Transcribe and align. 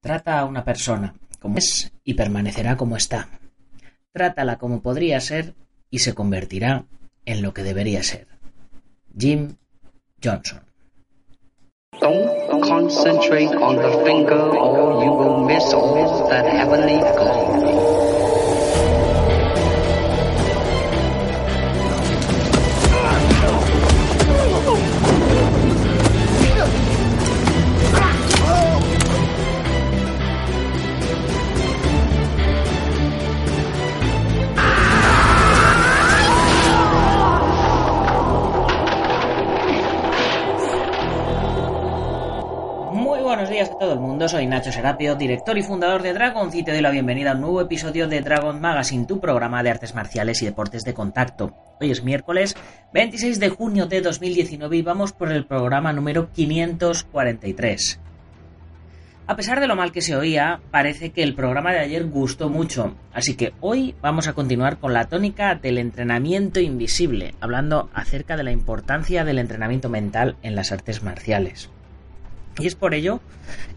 Trata 0.00 0.38
a 0.38 0.44
una 0.44 0.64
persona 0.64 1.14
como 1.40 1.58
es 1.58 1.92
y 2.04 2.14
permanecerá 2.14 2.76
como 2.76 2.96
está. 2.96 3.28
Trátala 4.12 4.58
como 4.58 4.82
podría 4.82 5.20
ser 5.20 5.54
y 5.90 6.00
se 6.00 6.14
convertirá 6.14 6.84
en 7.24 7.42
lo 7.42 7.52
que 7.52 7.62
debería 7.62 8.02
ser. 8.02 8.28
Jim 9.16 9.56
Johnson. 10.22 10.62
Días 43.58 43.70
a 43.70 43.78
todo 43.78 43.94
el 43.94 43.98
mundo, 43.98 44.28
soy 44.28 44.46
Nacho 44.46 44.70
Serapio, 44.70 45.16
director 45.16 45.58
y 45.58 45.64
fundador 45.64 46.00
de 46.00 46.12
Dragon 46.12 46.48
y 46.54 46.62
te 46.62 46.70
doy 46.70 46.80
la 46.80 46.92
bienvenida 46.92 47.32
a 47.32 47.34
un 47.34 47.40
nuevo 47.40 47.60
episodio 47.60 48.06
de 48.06 48.20
Dragon 48.20 48.60
Magazine, 48.60 49.04
tu 49.04 49.18
programa 49.18 49.64
de 49.64 49.70
artes 49.70 49.96
marciales 49.96 50.40
y 50.42 50.44
deportes 50.44 50.84
de 50.84 50.94
contacto. 50.94 51.56
Hoy 51.80 51.90
es 51.90 52.04
miércoles 52.04 52.54
26 52.94 53.40
de 53.40 53.48
junio 53.48 53.86
de 53.86 54.00
2019 54.00 54.76
y 54.76 54.82
vamos 54.82 55.12
por 55.12 55.32
el 55.32 55.44
programa 55.44 55.92
número 55.92 56.30
543. 56.30 57.98
A 59.26 59.34
pesar 59.34 59.58
de 59.58 59.66
lo 59.66 59.74
mal 59.74 59.90
que 59.90 60.02
se 60.02 60.14
oía, 60.14 60.60
parece 60.70 61.10
que 61.10 61.24
el 61.24 61.34
programa 61.34 61.72
de 61.72 61.80
ayer 61.80 62.06
gustó 62.06 62.50
mucho, 62.50 62.94
así 63.12 63.34
que 63.34 63.54
hoy 63.60 63.96
vamos 64.00 64.28
a 64.28 64.34
continuar 64.34 64.78
con 64.78 64.92
la 64.92 65.08
tónica 65.08 65.56
del 65.56 65.78
entrenamiento 65.78 66.60
invisible, 66.60 67.34
hablando 67.40 67.90
acerca 67.92 68.36
de 68.36 68.44
la 68.44 68.52
importancia 68.52 69.24
del 69.24 69.40
entrenamiento 69.40 69.88
mental 69.88 70.36
en 70.42 70.54
las 70.54 70.70
artes 70.70 71.02
marciales. 71.02 71.70
Y 72.58 72.66
es 72.66 72.74
por 72.74 72.94
ello 72.94 73.20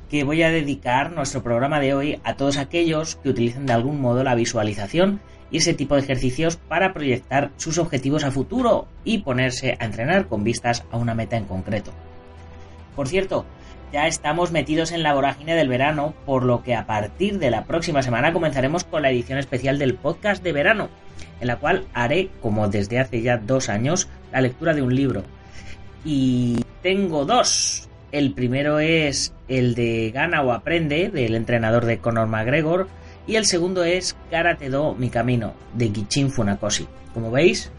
que 0.09 0.23
voy 0.23 0.43
a 0.43 0.49
dedicar 0.49 1.11
nuestro 1.11 1.43
programa 1.43 1.79
de 1.79 1.93
hoy 1.93 2.19
a 2.23 2.35
todos 2.35 2.57
aquellos 2.57 3.15
que 3.17 3.29
utilicen 3.29 3.65
de 3.65 3.73
algún 3.73 4.01
modo 4.01 4.23
la 4.23 4.35
visualización 4.35 5.21
y 5.51 5.57
ese 5.57 5.73
tipo 5.73 5.95
de 5.95 6.01
ejercicios 6.01 6.55
para 6.55 6.93
proyectar 6.93 7.51
sus 7.57 7.77
objetivos 7.77 8.23
a 8.23 8.31
futuro 8.31 8.87
y 9.03 9.19
ponerse 9.19 9.77
a 9.79 9.85
entrenar 9.85 10.27
con 10.27 10.43
vistas 10.43 10.83
a 10.91 10.97
una 10.97 11.13
meta 11.13 11.37
en 11.37 11.45
concreto. 11.45 11.91
Por 12.95 13.07
cierto, 13.07 13.45
ya 13.91 14.07
estamos 14.07 14.51
metidos 14.51 14.91
en 14.91 15.03
la 15.03 15.13
vorágine 15.13 15.55
del 15.55 15.67
verano, 15.67 16.13
por 16.25 16.43
lo 16.43 16.63
que 16.63 16.75
a 16.75 16.85
partir 16.85 17.39
de 17.39 17.51
la 17.51 17.65
próxima 17.65 18.01
semana 18.01 18.31
comenzaremos 18.31 18.85
con 18.85 19.01
la 19.01 19.11
edición 19.11 19.37
especial 19.37 19.77
del 19.77 19.95
podcast 19.95 20.41
de 20.43 20.53
verano, 20.53 20.89
en 21.41 21.47
la 21.47 21.57
cual 21.57 21.85
haré, 21.93 22.29
como 22.41 22.69
desde 22.69 22.99
hace 22.99 23.21
ya 23.21 23.37
dos 23.37 23.67
años, 23.69 24.07
la 24.31 24.41
lectura 24.41 24.73
de 24.73 24.81
un 24.81 24.95
libro. 24.95 25.23
Y 26.05 26.63
tengo 26.81 27.25
dos. 27.25 27.89
El 28.11 28.33
primero 28.33 28.79
es 28.79 29.33
el 29.47 29.73
de 29.73 30.11
Gana 30.11 30.41
o 30.41 30.51
Aprende, 30.51 31.09
del 31.09 31.33
entrenador 31.33 31.85
de 31.85 31.99
Conor 31.99 32.27
McGregor, 32.27 32.89
y 33.25 33.37
el 33.37 33.45
segundo 33.45 33.85
es 33.85 34.17
Karate 34.29 34.69
Do 34.69 34.95
Mi 34.95 35.09
Camino, 35.09 35.53
de 35.75 35.91
Gichin 35.91 36.29
Funakoshi. 36.29 36.87
Como 37.13 37.31
veis, 37.31 37.71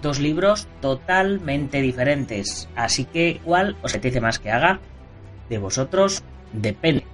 dos 0.00 0.20
libros 0.20 0.68
totalmente 0.80 1.82
diferentes, 1.82 2.66
así 2.76 3.04
que 3.04 3.40
¿cuál 3.44 3.76
os 3.82 3.94
apetece 3.94 4.22
más 4.22 4.38
que 4.38 4.50
haga? 4.50 4.80
De 5.50 5.58
vosotros 5.58 6.22
depende. 6.54 7.04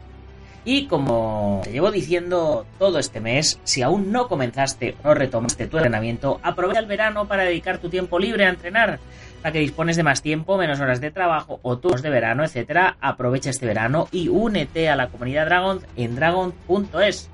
Y 0.64 0.86
como 0.86 1.62
te 1.64 1.72
llevo 1.72 1.90
diciendo 1.90 2.66
todo 2.78 3.00
este 3.00 3.20
mes, 3.20 3.58
si 3.64 3.82
aún 3.82 4.12
no 4.12 4.28
comenzaste 4.28 4.94
o 5.02 5.14
retomaste 5.14 5.66
tu 5.66 5.78
entrenamiento, 5.78 6.38
aprovecha 6.42 6.80
el 6.80 6.86
verano 6.86 7.26
para 7.26 7.44
dedicar 7.44 7.78
tu 7.78 7.88
tiempo 7.88 8.18
libre 8.18 8.44
a 8.44 8.50
entrenar 8.50 9.00
para 9.42 9.52
que 9.52 9.58
dispones 9.60 9.96
de 9.96 10.02
más 10.02 10.22
tiempo, 10.22 10.58
menos 10.58 10.80
horas 10.80 11.00
de 11.00 11.10
trabajo 11.10 11.60
o 11.62 11.78
turnos 11.78 12.02
de 12.02 12.10
verano, 12.10 12.44
etcétera, 12.44 12.96
aprovecha 13.00 13.50
este 13.50 13.66
verano 13.66 14.08
y 14.12 14.28
únete 14.28 14.88
a 14.88 14.96
la 14.96 15.08
comunidad 15.08 15.46
Dragon 15.46 15.80
en 15.96 16.16
dragon.es 16.16 17.30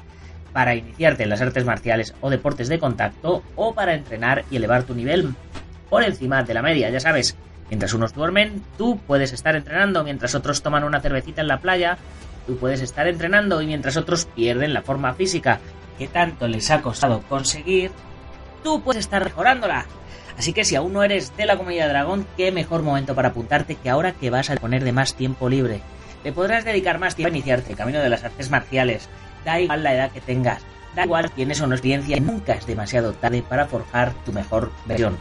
para 0.53 0.75
iniciarte 0.75 1.25
en 1.25 1.31
las 1.31 1.43
artes 1.43 1.65
marciales 1.65 2.15
o 2.21 2.31
deportes 2.31 2.69
de 2.69 2.79
contacto 2.79 3.43
o 3.57 3.75
para 3.75 3.95
entrenar 3.95 4.45
y 4.51 4.57
elevar 4.57 4.85
tu 4.85 4.95
nivel 4.95 5.35
por 5.91 6.03
encima 6.03 6.43
de 6.43 6.55
la 6.55 6.63
media, 6.63 6.91
ya 6.91 7.01
sabes. 7.01 7.37
Mientras 7.69 7.93
unos 7.95 8.15
duermen, 8.15 8.63
tú 8.79 8.99
puedes 9.07 9.33
estar 9.33 9.57
entrenando, 9.57 10.05
mientras 10.05 10.35
otros 10.35 10.63
toman 10.63 10.85
una 10.85 11.01
cervecita 11.01 11.41
en 11.41 11.49
la 11.49 11.61
playa, 11.61 11.99
tú 12.47 12.57
puedes 12.57 12.81
estar 12.81 13.09
entrenando 13.09 13.61
y 13.61 13.67
mientras 13.67 13.97
otros 13.97 14.27
pierden 14.27 14.73
la 14.73 14.83
forma 14.83 15.15
física 15.15 15.59
que 15.99 16.07
tanto 16.07 16.47
les 16.47 16.71
ha 16.71 16.81
costado 16.81 17.23
conseguir, 17.23 17.91
tú 18.63 18.83
puedes 18.83 19.05
estar 19.05 19.25
mejorándola. 19.25 19.87
Así 20.39 20.53
que 20.53 20.65
si 20.65 20.77
aún 20.77 20.93
no 20.93 21.03
eres 21.03 21.37
de 21.37 21.47
la 21.47 21.57
comunidad 21.57 21.89
Dragón, 21.89 22.27
qué 22.37 22.53
mejor 22.53 22.83
momento 22.83 23.15
para 23.15 23.29
apuntarte 23.29 23.77
que 23.77 23.89
ahora 23.89 24.13
que 24.13 24.31
vas 24.31 24.51
a 24.51 24.57
poner 24.57 24.85
de 24.85 24.93
más 24.93 25.15
tiempo 25.15 25.49
libre. 25.49 25.81
Te 26.23 26.33
podrás 26.33 26.65
dedicar 26.65 26.99
más 26.99 27.15
tiempo 27.15 27.33
a 27.33 27.37
iniciarte 27.37 27.73
el 27.73 27.79
camino 27.79 28.01
de 28.01 28.09
las 28.09 28.25
artes 28.25 28.51
marciales. 28.51 29.09
Da 29.45 29.61
igual 29.61 29.83
la 29.83 29.95
edad 29.95 30.11
que 30.11 30.21
tengas, 30.21 30.63
da 30.95 31.05
igual 31.05 31.31
tienes 31.31 31.61
o 31.61 31.67
no 31.67 31.75
experiencia, 31.75 32.19
nunca 32.21 32.55
es 32.55 32.67
demasiado 32.67 33.13
tarde 33.13 33.43
para 33.43 33.67
forjar 33.67 34.13
tu 34.25 34.33
mejor 34.33 34.73
versión. 34.87 35.17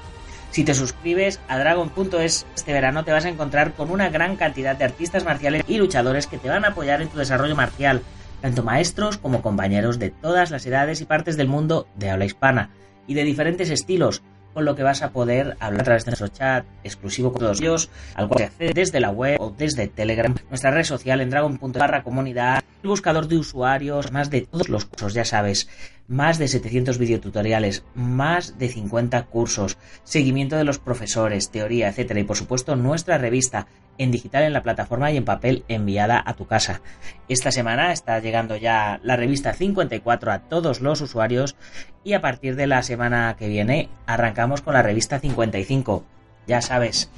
Si 0.51 0.63
te 0.63 0.73
suscribes 0.73 1.39
a 1.47 1.59
Dragon.es 1.59 2.45
este 2.55 2.73
verano 2.73 3.03
te 3.03 3.11
vas 3.11 3.25
a 3.25 3.29
encontrar 3.29 3.73
con 3.73 3.91
una 3.91 4.09
gran 4.09 4.35
cantidad 4.35 4.75
de 4.75 4.85
artistas 4.85 5.25
marciales 5.25 5.63
y 5.67 5.77
luchadores 5.77 6.27
que 6.27 6.37
te 6.37 6.49
van 6.49 6.65
a 6.65 6.69
apoyar 6.69 7.01
en 7.01 7.09
tu 7.09 7.17
desarrollo 7.17 7.55
marcial, 7.55 8.01
tanto 8.41 8.63
maestros 8.63 9.17
como 9.17 9.41
compañeros 9.41 9.99
de 9.99 10.11
todas 10.11 10.51
las 10.51 10.65
edades 10.65 11.01
y 11.01 11.05
partes 11.05 11.37
del 11.37 11.47
mundo 11.47 11.87
de 11.95 12.09
habla 12.09 12.25
hispana 12.25 12.69
y 13.07 13.13
de 13.13 13.23
diferentes 13.23 13.69
estilos, 13.69 14.21
con 14.53 14.63
lo 14.65 14.75
que 14.75 14.83
vas 14.83 15.01
a 15.01 15.11
poder 15.11 15.57
hablar 15.59 15.81
a 15.81 15.83
través 15.83 16.05
de 16.05 16.11
nuestro 16.11 16.29
chat 16.29 16.65
exclusivo 16.83 17.31
con 17.31 17.41
todos 17.41 17.59
ellos, 17.59 17.89
al 18.15 18.29
cual 18.29 18.39
se 18.39 18.45
accede 18.45 18.73
desde 18.73 18.99
la 19.01 19.09
web 19.09 19.37
o 19.41 19.53
desde 19.55 19.87
Telegram, 19.87 20.33
nuestra 20.49 20.71
red 20.71 20.83
social 20.83 21.19
en 21.19 21.29
dragon.barra 21.29 22.03
comunidad, 22.03 22.63
el 22.85 22.89
buscador 22.89 23.27
de 23.27 23.37
usuarios, 23.37 24.11
más 24.11 24.29
de 24.29 24.41
todos 24.41 24.69
los 24.69 24.85
cursos, 24.85 25.15
ya 25.15 25.25
sabes, 25.25 25.67
más 26.07 26.37
de 26.37 26.47
700 26.47 26.99
videotutoriales, 26.99 27.83
más 27.95 28.59
de 28.59 28.69
50 28.69 29.23
cursos, 29.25 29.79
seguimiento 30.03 30.55
de 30.55 30.65
los 30.65 30.77
profesores, 30.77 31.49
teoría, 31.49 31.89
etcétera, 31.89 32.19
y 32.19 32.25
por 32.25 32.37
supuesto 32.37 32.75
nuestra 32.75 33.17
revista 33.17 33.65
en 33.97 34.11
digital 34.11 34.43
en 34.43 34.53
la 34.53 34.61
plataforma 34.61 35.11
y 35.11 35.17
en 35.17 35.25
papel 35.25 35.63
enviada 35.67 36.21
a 36.23 36.35
tu 36.35 36.45
casa. 36.45 36.81
Esta 37.27 37.51
semana 37.51 37.91
está 37.91 38.19
llegando 38.19 38.55
ya 38.55 38.99
la 39.01 39.15
revista 39.15 39.53
54 39.53 40.31
a 40.31 40.39
todos 40.39 40.79
los 40.79 41.01
usuarios 41.01 41.55
y 42.03 42.13
a 42.13 42.21
partir 42.21 42.55
de 42.55 42.67
la 42.67 42.83
semana 42.83 43.35
que 43.35 43.47
viene 43.47 43.89
arrancamos 44.05 44.61
con 44.61 44.75
la 44.75 44.83
revista 44.83 45.19
55. 45.19 46.05
Ya 46.45 46.61
sabes, 46.61 47.09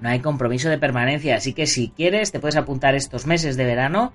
no 0.00 0.08
hay 0.08 0.18
compromiso 0.18 0.68
de 0.68 0.78
permanencia, 0.78 1.36
así 1.36 1.52
que 1.52 1.68
si 1.68 1.90
quieres 1.90 2.32
te 2.32 2.40
puedes 2.40 2.56
apuntar 2.56 2.96
estos 2.96 3.28
meses 3.28 3.56
de 3.56 3.64
verano 3.64 4.12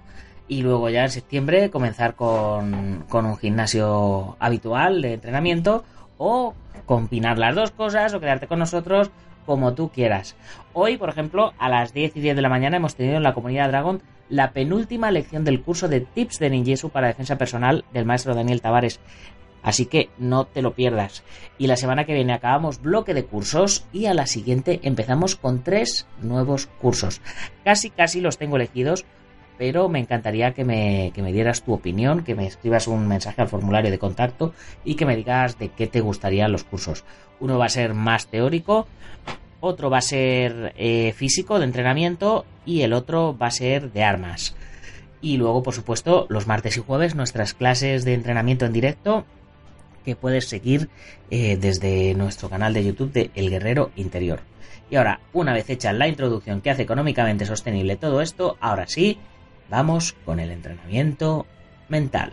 y 0.48 0.62
luego 0.62 0.90
ya 0.90 1.04
en 1.04 1.10
septiembre 1.10 1.70
comenzar 1.70 2.16
con, 2.16 3.06
con 3.10 3.26
un 3.26 3.38
gimnasio 3.38 4.36
habitual 4.40 5.02
de 5.02 5.14
entrenamiento 5.14 5.84
o 6.18 6.54
combinar 6.86 7.38
las 7.38 7.56
dos 7.56 7.72
cosas 7.72 8.14
o 8.14 8.20
quedarte 8.20 8.48
con 8.48 8.60
nosotros 8.60 9.12
como 9.46 9.74
tú 9.74 9.90
quieras. 9.90 10.36
Hoy, 10.74 10.98
por 10.98 11.10
ejemplo, 11.10 11.54
a 11.58 11.70
las 11.70 11.94
10 11.94 12.18
y 12.18 12.20
10 12.22 12.36
de 12.36 12.42
la 12.42 12.50
mañana 12.50 12.78
hemos 12.78 12.96
tenido 12.96 13.18
en 13.18 13.24
la 13.24 13.34
comunidad 13.34 13.70
Dragon 13.70 14.02
la 14.30 14.52
penúltima 14.52 15.10
lección 15.10 15.46
del 15.46 15.62
curso 15.62 15.88
de 15.88 16.02
tips 16.02 16.40
de 16.40 16.50
ninjutsu 16.50 16.90
para 16.90 17.08
defensa 17.08 17.38
personal 17.38 17.86
del 17.94 18.06
maestro 18.06 18.36
Daniel 18.36 18.62
Tavares. 18.62 19.00
Así 19.64 19.86
que 19.86 20.10
no 20.18 20.46
te 20.46 20.62
lo 20.62 20.74
pierdas. 20.74 21.24
Y 21.58 21.68
la 21.68 21.78
semana 21.78 22.06
que 22.06 22.14
viene 22.14 22.34
acabamos 22.34 22.82
bloque 22.82 23.14
de 23.14 23.26
cursos 23.26 23.86
y 23.92 24.06
a 24.06 24.14
la 24.14 24.28
siguiente 24.28 24.80
empezamos 24.84 25.36
con 25.36 25.64
tres 25.64 26.08
nuevos 26.22 26.68
cursos. 26.68 27.22
Casi, 27.64 27.90
casi 27.90 28.22
los 28.22 28.38
tengo 28.38 28.58
elegidos, 28.58 29.06
pero 29.58 29.90
me 29.90 30.00
encantaría 30.00 30.54
que 30.54 30.64
me, 30.64 31.12
que 31.14 31.22
me 31.22 31.32
dieras 31.32 31.64
tu 31.64 31.74
opinión, 31.74 32.24
que 32.24 32.36
me 32.36 32.46
escribas 32.46 32.88
un 32.88 33.08
mensaje 33.08 33.42
al 33.42 33.48
formulario 33.48 33.92
de 33.92 34.00
contacto 34.00 34.54
y 34.86 34.96
que 34.96 35.06
me 35.06 35.16
digas 35.16 35.58
de 35.58 35.70
qué 35.70 35.88
te 35.88 36.02
gustarían 36.02 36.52
los 36.52 36.64
cursos. 36.64 37.04
Uno 37.40 37.58
va 37.58 37.66
a 37.66 37.70
ser 37.70 37.94
más 37.94 38.28
teórico, 38.28 38.88
otro 39.60 39.90
va 39.90 39.98
a 39.98 40.02
ser 40.02 40.74
eh, 40.78 41.14
físico 41.14 41.60
de 41.60 41.66
entrenamiento 41.66 42.46
y 42.66 42.82
el 42.82 42.94
otro 42.94 43.38
va 43.38 43.48
a 43.48 43.52
ser 43.52 43.92
de 43.92 44.04
armas. 44.04 44.56
Y 45.22 45.38
luego, 45.38 45.64
por 45.64 45.74
supuesto, 45.74 46.28
los 46.30 46.48
martes 46.48 46.78
y 46.78 46.82
jueves 46.82 47.16
nuestras 47.16 47.54
clases 47.54 48.06
de 48.06 48.14
entrenamiento 48.14 48.66
en 48.66 48.74
directo 48.74 49.26
que 50.06 50.16
puedes 50.16 50.48
seguir 50.48 50.90
eh, 51.32 51.58
desde 51.58 52.14
nuestro 52.14 52.50
canal 52.50 52.74
de 52.74 52.86
YouTube 52.86 53.12
de 53.12 53.32
El 53.36 53.50
Guerrero 53.50 53.92
Interior. 53.96 54.40
Y 54.90 54.96
ahora, 54.96 55.20
una 55.34 55.54
vez 55.54 55.70
hecha 55.70 55.92
la 55.92 56.08
introducción 56.08 56.62
que 56.62 56.70
hace 56.70 56.84
económicamente 56.84 57.46
sostenible 57.46 57.98
todo 57.98 58.22
esto, 58.22 58.58
ahora 58.62 58.88
sí, 58.88 59.18
Vamos 59.70 60.16
con 60.26 60.40
el 60.40 60.52
entrenamiento 60.52 61.46
mental. 61.90 62.32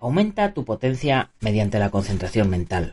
Aumenta 0.00 0.52
tu 0.52 0.64
potencia 0.64 1.30
mediante 1.40 1.78
la 1.78 1.90
concentración 1.90 2.50
mental. 2.50 2.92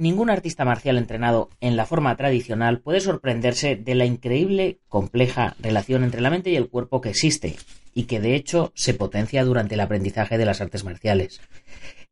Ningún 0.00 0.30
artista 0.30 0.64
marcial 0.64 0.96
entrenado 0.96 1.50
en 1.60 1.76
la 1.76 1.84
forma 1.84 2.16
tradicional 2.16 2.80
puede 2.80 3.00
sorprenderse 3.00 3.76
de 3.76 3.94
la 3.94 4.06
increíble, 4.06 4.78
compleja 4.88 5.56
relación 5.60 6.04
entre 6.04 6.22
la 6.22 6.30
mente 6.30 6.48
y 6.48 6.56
el 6.56 6.70
cuerpo 6.70 7.02
que 7.02 7.10
existe, 7.10 7.56
y 7.92 8.04
que 8.04 8.18
de 8.18 8.34
hecho 8.34 8.72
se 8.74 8.94
potencia 8.94 9.44
durante 9.44 9.74
el 9.74 9.80
aprendizaje 9.80 10.38
de 10.38 10.46
las 10.46 10.62
artes 10.62 10.84
marciales. 10.84 11.42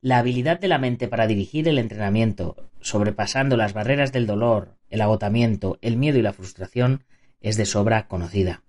La 0.02 0.19
habilidad 0.19 0.61
de 0.61 0.69
la 0.69 0.76
mente 0.76 1.08
para 1.08 1.26
dirigir 1.26 1.67
el 1.67 1.79
entrenamiento, 1.79 2.56
sobrepasando 2.82 3.56
las 3.56 3.73
barreras 3.73 4.12
del 4.12 4.26
dolor, 4.26 4.76
el 4.90 5.00
agotamiento, 5.00 5.79
el 5.81 5.96
miedo 5.96 6.19
y 6.19 6.23
la 6.23 6.35
frustración, 6.35 7.05
es 7.40 7.56
de 7.56 7.64
sobra 7.64 8.06
conocida. 8.06 8.64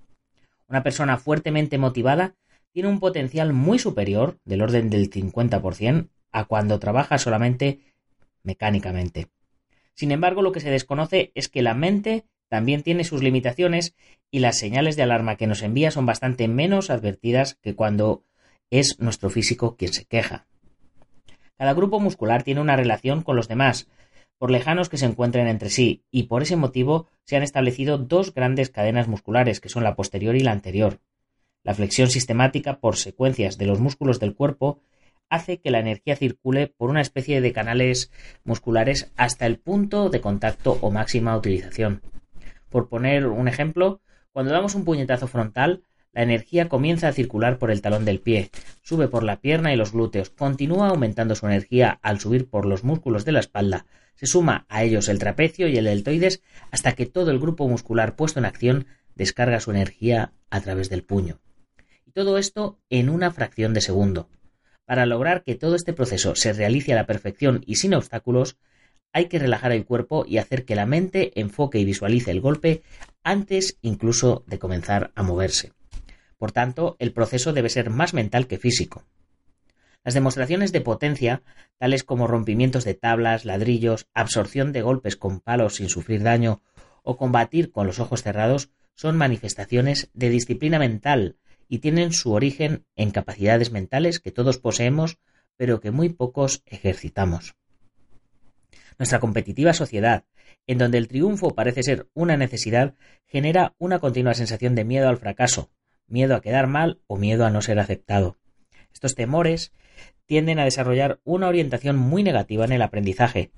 Una 0.70 0.82
persona 0.82 1.18
fuertemente 1.18 1.78
motivada 1.78 2.36
tiene 2.72 2.88
un 2.88 3.02
potencial 3.02 3.52
muy 3.52 3.80
superior, 3.80 4.40
del 4.46 4.62
orden 4.62 4.90
del 4.90 5.10
50%, 5.10 6.08
a 6.32 6.46
cuando 6.46 6.80
trabaja 6.80 7.18
solamente 7.18 7.82
mecánicamente. 8.44 9.28
Sin 9.94 10.12
embargo, 10.12 10.42
lo 10.42 10.52
que 10.52 10.60
se 10.60 10.70
desconoce 10.70 11.32
es 11.36 11.50
que 11.50 11.62
la 11.62 11.74
mente 11.74 12.26
también 12.48 12.84
tiene 12.84 13.04
sus 13.04 13.22
limitaciones 13.22 13.96
y 14.32 14.40
las 14.40 14.58
señales 14.58 14.96
de 14.96 15.04
alarma 15.04 15.36
que 15.36 15.48
nos 15.48 15.62
envía 15.62 15.92
son 15.92 16.06
bastante 16.06 16.48
menos 16.48 16.90
advertidas 16.90 17.56
que 17.62 17.76
cuando 17.76 18.24
es 18.70 19.00
nuestro 19.00 19.30
físico 19.30 19.76
quien 19.78 19.94
se 19.94 20.06
queja. 20.06 20.48
Cada 21.58 21.74
grupo 21.74 22.00
muscular 22.00 22.44
tiene 22.44 22.62
una 22.62 22.76
relación 22.76 23.22
con 23.22 23.36
los 23.36 23.48
demás, 23.48 23.88
por 24.38 24.52
lejanos 24.52 24.88
que 24.88 24.98
se 24.98 25.06
encuentren 25.06 25.48
entre 25.48 25.70
sí, 25.70 26.06
y 26.10 26.24
por 26.24 26.42
ese 26.42 26.56
motivo 26.56 27.08
se 27.26 27.36
han 27.36 27.44
establecido 27.44 27.98
dos 27.98 28.34
grandes 28.34 28.70
cadenas 28.70 29.08
musculares, 29.08 29.60
que 29.60 29.70
son 29.70 29.84
la 29.84 29.96
posterior 29.96 30.36
y 30.36 30.40
la 30.40 30.54
anterior. 30.54 31.02
La 31.64 31.74
flexión 31.74 32.10
sistemática 32.10 32.80
por 32.80 32.96
secuencias 32.96 33.58
de 33.58 33.66
los 33.66 33.82
músculos 33.82 34.20
del 34.20 34.34
cuerpo 34.34 34.80
hace 35.30 35.60
que 35.60 35.72
la 35.72 35.80
energía 35.80 36.16
circule 36.16 36.68
por 36.68 36.90
una 36.90 37.02
especie 37.02 37.42
de 37.42 37.54
canales 37.54 38.12
musculares 38.44 39.12
hasta 39.16 39.46
el 39.46 39.60
punto 39.60 40.10
de 40.10 40.22
contacto 40.22 40.78
o 40.82 40.92
máxima 40.92 41.38
utilización. 41.38 42.02
Por 42.70 42.90
poner 42.90 43.28
un 43.28 43.48
ejemplo, 43.48 44.02
cuando 44.32 44.52
damos 44.52 44.76
un 44.76 44.86
puñetazo 44.86 45.28
frontal, 45.28 45.84
la 46.12 46.24
energía 46.24 46.70
comienza 46.70 47.08
a 47.08 47.14
circular 47.14 47.60
por 47.60 47.72
el 47.72 47.82
talón 47.82 48.04
del 48.06 48.20
pie, 48.20 48.50
sube 48.82 49.08
por 49.08 49.24
la 49.24 49.42
pierna 49.42 49.74
y 49.74 49.76
los 49.76 49.92
glúteos, 49.92 50.30
continúa 50.30 50.90
aumentando 50.90 51.36
su 51.36 51.46
energía 51.46 52.00
al 52.02 52.20
subir 52.20 52.50
por 52.50 52.66
los 52.66 52.84
músculos 52.84 53.26
de 53.26 53.32
la 53.32 53.40
espalda, 53.40 53.86
se 54.20 54.26
suma 54.26 54.66
a 54.68 54.84
ellos 54.84 55.08
el 55.08 55.18
trapecio 55.18 55.70
y 55.70 55.78
el 55.78 55.86
deltoides 55.86 56.42
hasta 56.72 56.92
que 56.92 57.06
todo 57.06 57.32
el 57.32 57.40
grupo 57.40 57.70
muscular 57.70 58.18
puesto 58.18 58.40
en 58.40 58.46
acción 58.46 58.86
descarga 59.16 59.62
su 59.62 59.72
energía 59.72 60.34
a 60.50 60.60
través 60.60 60.90
del 60.90 61.04
puño. 61.04 61.40
Y 62.06 62.12
todo 62.12 62.38
esto 62.38 62.82
en 62.90 63.08
una 63.10 63.32
fracción 63.32 63.74
de 63.74 63.80
segundo. 63.80 64.28
Para 64.90 65.06
lograr 65.06 65.44
que 65.44 65.54
todo 65.54 65.76
este 65.76 65.94
proceso 65.94 66.34
se 66.34 66.52
realice 66.52 66.94
a 66.94 66.96
la 66.96 67.06
perfección 67.06 67.62
y 67.68 67.76
sin 67.76 67.94
obstáculos, 67.94 68.58
hay 69.14 69.28
que 69.28 69.38
relajar 69.38 69.72
el 69.72 69.86
cuerpo 69.86 70.26
y 70.28 70.40
hacer 70.40 70.66
que 70.66 70.74
la 70.74 70.88
mente 70.88 71.40
enfoque 71.40 71.78
y 71.78 71.86
visualice 71.86 72.32
el 72.32 72.42
golpe 72.42 72.82
antes 73.22 73.78
incluso 73.84 74.44
de 74.48 74.58
comenzar 74.58 75.12
a 75.14 75.22
moverse. 75.22 75.74
Por 76.40 76.52
tanto, 76.52 76.96
el 76.98 77.14
proceso 77.14 77.54
debe 77.54 77.70
ser 77.70 77.92
más 77.92 78.16
mental 78.16 78.48
que 78.48 78.58
físico. 78.58 79.04
Las 80.04 80.16
demostraciones 80.16 80.72
de 80.72 80.82
potencia, 80.82 81.44
tales 81.78 82.04
como 82.04 82.26
rompimientos 82.26 82.84
de 82.84 82.96
tablas, 82.96 83.46
ladrillos, 83.46 84.08
absorción 84.16 84.72
de 84.72 84.82
golpes 84.82 85.18
con 85.18 85.40
palos 85.40 85.76
sin 85.76 85.90
sufrir 85.90 86.24
daño 86.24 86.64
o 87.04 87.16
combatir 87.16 87.72
con 87.72 87.86
los 87.86 88.00
ojos 88.00 88.24
cerrados, 88.24 88.72
son 88.96 89.18
manifestaciones 89.18 90.10
de 90.16 90.32
disciplina 90.32 90.80
mental 90.80 91.36
y 91.70 91.80
tienen 91.80 92.12
su 92.12 92.34
origen 92.34 92.84
en 92.96 93.12
capacidades 93.12 93.72
mentales 93.72 94.20
que 94.20 94.32
todos 94.32 94.58
poseemos, 94.58 95.20
pero 95.56 95.80
que 95.80 95.92
muy 95.92 96.10
pocos 96.10 96.64
ejercitamos. 96.66 97.56
Nuestra 98.98 99.20
competitiva 99.20 99.74
sociedad, 99.74 100.26
en 100.68 100.80
donde 100.80 100.98
el 100.98 101.08
triunfo 101.08 101.56
parece 101.56 101.84
ser 101.84 102.10
una 102.14 102.36
necesidad, 102.36 102.96
genera 103.26 103.76
una 103.78 104.00
continua 104.00 104.34
sensación 104.34 104.76
de 104.76 104.84
miedo 104.84 105.08
al 105.08 105.18
fracaso, 105.18 105.70
miedo 106.08 106.36
a 106.36 106.42
quedar 106.42 106.68
mal 106.68 107.00
o 107.08 107.16
miedo 107.16 107.46
a 107.46 107.52
no 107.52 107.62
ser 107.62 107.80
aceptado. 107.80 108.38
Estos 108.92 109.16
temores 109.16 109.72
tienden 110.26 110.60
a 110.60 110.66
desarrollar 110.66 111.20
una 111.24 111.48
orientación 111.48 111.98
muy 111.98 112.24
negativa 112.24 112.66
en 112.66 112.72
el 112.72 112.82
aprendizaje, 112.82 113.52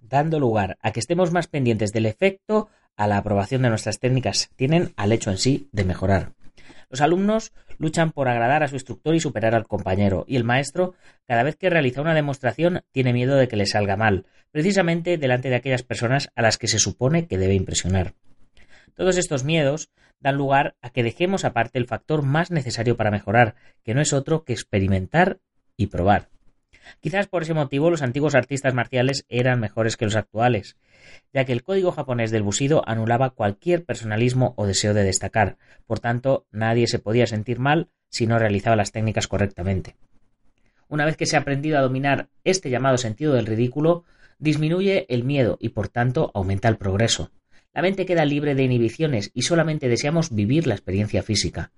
dando 0.00 0.38
lugar 0.40 0.76
a 0.82 0.92
que 0.92 1.00
estemos 1.00 1.32
más 1.32 1.46
pendientes 1.46 1.92
del 1.92 2.06
efecto 2.06 2.68
a 2.96 3.06
la 3.06 3.16
aprobación 3.16 3.62
de 3.62 3.70
nuestras 3.70 3.98
técnicas 4.00 4.50
tienen 4.56 4.92
al 4.96 5.12
hecho 5.12 5.30
en 5.30 5.38
sí 5.38 5.68
de 5.72 5.84
mejorar. 5.84 6.32
Los 6.92 7.00
alumnos 7.00 7.54
luchan 7.78 8.12
por 8.12 8.28
agradar 8.28 8.62
a 8.62 8.68
su 8.68 8.74
instructor 8.74 9.14
y 9.14 9.20
superar 9.20 9.54
al 9.54 9.66
compañero, 9.66 10.26
y 10.28 10.36
el 10.36 10.44
maestro, 10.44 10.92
cada 11.26 11.42
vez 11.42 11.56
que 11.56 11.70
realiza 11.70 12.02
una 12.02 12.12
demostración, 12.12 12.82
tiene 12.92 13.14
miedo 13.14 13.36
de 13.36 13.48
que 13.48 13.56
le 13.56 13.64
salga 13.64 13.96
mal, 13.96 14.26
precisamente 14.50 15.16
delante 15.16 15.48
de 15.48 15.56
aquellas 15.56 15.82
personas 15.84 16.30
a 16.36 16.42
las 16.42 16.58
que 16.58 16.68
se 16.68 16.78
supone 16.78 17.26
que 17.26 17.38
debe 17.38 17.54
impresionar. 17.54 18.12
Todos 18.94 19.16
estos 19.16 19.42
miedos 19.42 19.88
dan 20.20 20.36
lugar 20.36 20.76
a 20.82 20.90
que 20.90 21.02
dejemos 21.02 21.46
aparte 21.46 21.78
el 21.78 21.86
factor 21.86 22.20
más 22.20 22.50
necesario 22.50 22.94
para 22.94 23.10
mejorar, 23.10 23.54
que 23.84 23.94
no 23.94 24.02
es 24.02 24.12
otro 24.12 24.44
que 24.44 24.52
experimentar 24.52 25.38
y 25.78 25.86
probar. 25.86 26.28
Quizás 27.00 27.26
por 27.26 27.42
ese 27.42 27.54
motivo 27.54 27.88
los 27.88 28.02
antiguos 28.02 28.34
artistas 28.34 28.74
marciales 28.74 29.24
eran 29.30 29.60
mejores 29.60 29.96
que 29.96 30.04
los 30.04 30.16
actuales, 30.16 30.76
ya 31.32 31.44
que 31.44 31.52
el 31.52 31.62
código 31.62 31.92
japonés 31.92 32.30
del 32.30 32.42
busido 32.42 32.82
anulaba 32.86 33.30
cualquier 33.30 33.84
personalismo 33.84 34.54
o 34.56 34.66
deseo 34.66 34.94
de 34.94 35.04
destacar, 35.04 35.56
por 35.86 36.00
tanto 36.00 36.46
nadie 36.50 36.86
se 36.86 36.98
podía 36.98 37.26
sentir 37.26 37.58
mal 37.58 37.88
si 38.08 38.26
no 38.26 38.38
realizaba 38.38 38.76
las 38.76 38.92
técnicas 38.92 39.28
correctamente. 39.28 39.96
Una 40.88 41.06
vez 41.06 41.16
que 41.16 41.26
se 41.26 41.36
ha 41.36 41.40
aprendido 41.40 41.78
a 41.78 41.82
dominar 41.82 42.28
este 42.44 42.68
llamado 42.68 42.98
sentido 42.98 43.32
del 43.32 43.46
ridículo, 43.46 44.04
disminuye 44.38 45.06
el 45.08 45.24
miedo 45.24 45.56
y 45.60 45.70
por 45.70 45.88
tanto 45.88 46.30
aumenta 46.34 46.68
el 46.68 46.76
progreso. 46.76 47.30
La 47.72 47.80
mente 47.80 48.04
queda 48.04 48.26
libre 48.26 48.54
de 48.54 48.64
inhibiciones 48.64 49.30
y 49.32 49.42
solamente 49.42 49.88
deseamos 49.88 50.34
vivir 50.34 50.66
la 50.66 50.74
experiencia 50.74 51.22
física. 51.22 51.72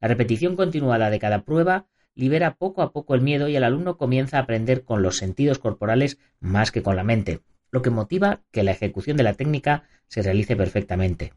La 0.00 0.08
repetición 0.08 0.56
continuada 0.56 1.08
de 1.08 1.18
cada 1.18 1.44
prueba 1.44 1.86
libera 2.14 2.56
poco 2.56 2.82
a 2.82 2.92
poco 2.92 3.14
el 3.14 3.22
miedo 3.22 3.48
y 3.48 3.56
el 3.56 3.64
alumno 3.64 3.96
comienza 3.96 4.36
a 4.36 4.42
aprender 4.42 4.84
con 4.84 5.02
los 5.02 5.16
sentidos 5.16 5.58
corporales 5.58 6.18
más 6.40 6.70
que 6.70 6.82
con 6.82 6.96
la 6.96 7.04
mente, 7.04 7.40
lo 7.70 7.82
que 7.82 7.90
motiva 7.90 8.42
que 8.50 8.62
la 8.62 8.72
ejecución 8.72 9.16
de 9.16 9.22
la 9.22 9.34
técnica 9.34 9.84
se 10.08 10.22
realice 10.22 10.56
perfectamente. 10.56 11.32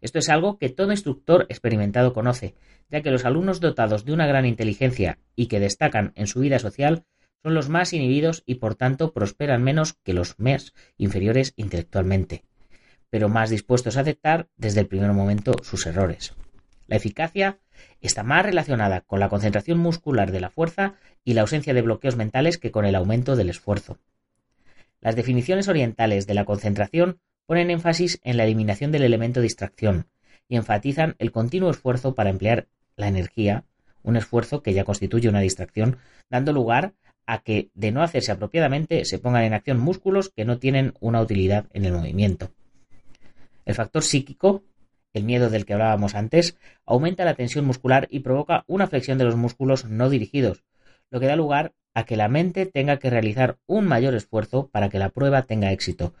Esto 0.00 0.18
es 0.18 0.28
algo 0.28 0.58
que 0.58 0.68
todo 0.68 0.92
instructor 0.92 1.46
experimentado 1.48 2.12
conoce, 2.12 2.54
ya 2.90 3.02
que 3.02 3.10
los 3.10 3.24
alumnos 3.24 3.60
dotados 3.60 4.04
de 4.04 4.12
una 4.12 4.26
gran 4.26 4.46
inteligencia 4.46 5.18
y 5.34 5.46
que 5.46 5.60
destacan 5.60 6.12
en 6.14 6.26
su 6.26 6.40
vida 6.40 6.58
social 6.58 7.04
son 7.42 7.54
los 7.54 7.68
más 7.68 7.92
inhibidos 7.92 8.42
y 8.46 8.56
por 8.56 8.74
tanto 8.74 9.12
prosperan 9.12 9.62
menos 9.62 9.94
que 10.02 10.12
los 10.12 10.38
más 10.38 10.74
inferiores 10.96 11.54
intelectualmente, 11.56 12.44
pero 13.10 13.28
más 13.28 13.50
dispuestos 13.50 13.96
a 13.96 14.00
aceptar 14.00 14.48
desde 14.56 14.80
el 14.80 14.88
primer 14.88 15.12
momento 15.12 15.54
sus 15.62 15.86
errores. 15.86 16.34
La 16.86 16.96
eficacia 16.96 17.58
está 18.00 18.22
más 18.22 18.44
relacionada 18.44 19.00
con 19.00 19.20
la 19.20 19.28
concentración 19.28 19.78
muscular 19.78 20.30
de 20.30 20.40
la 20.40 20.50
fuerza 20.50 20.94
y 21.24 21.34
la 21.34 21.42
ausencia 21.42 21.74
de 21.74 21.82
bloqueos 21.82 22.16
mentales 22.16 22.58
que 22.58 22.70
con 22.70 22.84
el 22.84 22.94
aumento 22.94 23.36
del 23.36 23.50
esfuerzo. 23.50 23.98
Las 25.06 25.14
definiciones 25.14 25.68
orientales 25.68 26.26
de 26.26 26.34
la 26.34 26.44
concentración 26.44 27.20
ponen 27.46 27.70
énfasis 27.70 28.18
en 28.24 28.36
la 28.36 28.42
eliminación 28.42 28.90
del 28.90 29.04
elemento 29.04 29.40
distracción 29.40 30.08
y 30.48 30.56
enfatizan 30.56 31.14
el 31.20 31.30
continuo 31.30 31.70
esfuerzo 31.70 32.16
para 32.16 32.30
emplear 32.30 32.66
la 32.96 33.06
energía, 33.06 33.62
un 34.02 34.16
esfuerzo 34.16 34.64
que 34.64 34.72
ya 34.72 34.82
constituye 34.82 35.28
una 35.28 35.38
distracción, 35.38 35.98
dando 36.28 36.52
lugar 36.52 36.94
a 37.24 37.38
que, 37.44 37.70
de 37.74 37.92
no 37.92 38.02
hacerse 38.02 38.32
apropiadamente, 38.32 39.04
se 39.04 39.20
pongan 39.20 39.44
en 39.44 39.54
acción 39.54 39.78
músculos 39.78 40.28
que 40.28 40.44
no 40.44 40.58
tienen 40.58 40.92
una 40.98 41.20
utilidad 41.20 41.66
en 41.72 41.84
el 41.84 41.92
movimiento. 41.92 42.50
El 43.64 43.76
factor 43.76 44.02
psíquico 44.02 44.64
el 45.16 45.24
miedo 45.24 45.48
del 45.48 45.64
que 45.64 45.72
hablábamos 45.72 46.14
antes, 46.14 46.58
aumenta 46.84 47.24
la 47.24 47.34
tensión 47.34 47.64
muscular 47.64 48.06
y 48.10 48.20
provoca 48.20 48.64
una 48.66 48.86
flexión 48.86 49.16
de 49.16 49.24
los 49.24 49.34
músculos 49.34 49.86
no 49.86 50.10
dirigidos, 50.10 50.62
lo 51.10 51.20
que 51.20 51.26
da 51.26 51.36
lugar 51.36 51.72
a 51.94 52.04
que 52.04 52.16
la 52.16 52.28
mente 52.28 52.66
tenga 52.66 52.98
que 52.98 53.10
realizar 53.10 53.58
un 53.66 53.86
mayor 53.86 54.14
esfuerzo 54.14 54.68
para 54.68 54.88
que 54.88 54.98
la 54.98 55.08
prueba 55.08 55.42
tenga 55.42 55.72
éxito. 55.72 56.14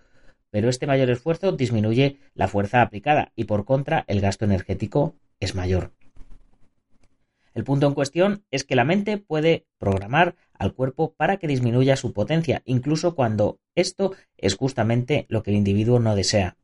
Pero 0.50 0.68
este 0.68 0.86
mayor 0.86 1.10
esfuerzo 1.10 1.52
disminuye 1.52 2.18
la 2.34 2.48
fuerza 2.48 2.80
aplicada 2.80 3.32
y 3.36 3.44
por 3.44 3.64
contra 3.64 4.04
el 4.08 4.20
gasto 4.20 4.44
energético 4.44 5.14
es 5.38 5.54
mayor. 5.54 5.92
El 7.52 7.64
punto 7.64 7.86
en 7.86 7.94
cuestión 7.94 8.44
es 8.50 8.64
que 8.64 8.76
la 8.76 8.84
mente 8.84 9.16
puede 9.16 9.64
programar 9.78 10.34
al 10.52 10.74
cuerpo 10.74 11.14
para 11.14 11.38
que 11.38 11.46
disminuya 11.46 11.96
su 11.96 12.12
potencia, 12.12 12.62
incluso 12.64 13.14
cuando 13.14 13.58
esto 13.74 14.12
es 14.36 14.56
justamente 14.56 15.26
lo 15.28 15.42
que 15.42 15.50
el 15.50 15.56
individuo 15.56 15.98
no 15.98 16.14
desea. 16.14 16.56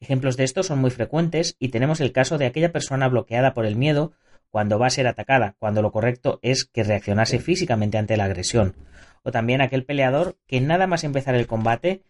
Ejemplos 0.00 0.36
de 0.36 0.44
esto 0.44 0.62
son 0.62 0.80
muy 0.80 0.90
frecuentes 0.90 1.56
y 1.58 1.68
tenemos 1.68 2.00
el 2.00 2.12
caso 2.12 2.38
de 2.38 2.46
aquella 2.46 2.72
persona 2.72 3.08
bloqueada 3.08 3.54
por 3.54 3.66
el 3.66 3.76
miedo 3.76 4.12
cuando 4.56 4.78
va 4.78 4.86
a 4.86 4.90
ser 4.90 5.06
atacada, 5.06 5.54
cuando 5.58 5.82
lo 5.82 5.92
correcto 5.92 6.38
es 6.40 6.64
que 6.64 6.82
reaccionase 6.82 7.40
físicamente 7.40 7.98
ante 7.98 8.16
la 8.16 8.24
agresión. 8.24 8.74
O 9.22 9.30
también 9.30 9.60
aquel 9.60 9.84
peleador 9.84 10.38
que 10.46 10.62
nada 10.62 10.86
más 10.86 11.04
empezar 11.04 11.34
el 11.34 11.46
combate 11.46 12.04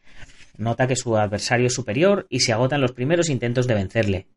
nota 0.56 0.86
que 0.86 0.94
su 0.94 1.16
adversario 1.16 1.66
es 1.66 1.74
superior 1.74 2.28
y 2.30 2.38
se 2.38 2.52
agotan 2.52 2.80
los 2.80 2.92
primeros 2.92 3.30
intentos 3.30 3.66
de 3.66 3.74
vencerle. 3.74 4.28